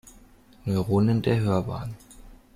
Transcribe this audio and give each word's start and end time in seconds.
Neuronen 0.65 1.21
der 1.21 1.39
Hörbahn. 1.41 1.95